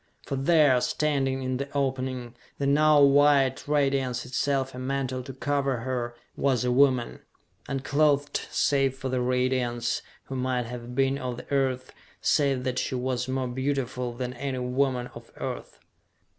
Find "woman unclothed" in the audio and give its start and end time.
6.71-8.47